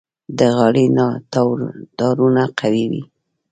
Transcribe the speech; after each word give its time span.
د 0.37 0.39
غالۍ 0.55 0.87
تارونه 1.99 2.43
قوي 2.59 2.85
وي. 2.91 3.03